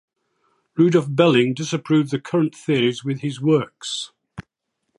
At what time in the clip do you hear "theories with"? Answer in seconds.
2.55-3.19